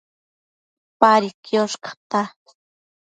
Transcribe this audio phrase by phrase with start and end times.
[0.99, 2.21] Padi quiosh cata